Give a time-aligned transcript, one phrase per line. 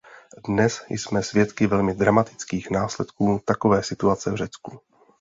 [0.47, 4.79] Dnes jsme svědky velmi dramatických následků takové situace v Řecku.